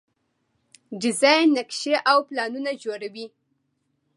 [1.01, 3.27] ډیزاین نقشې او پلانونه جوړوي.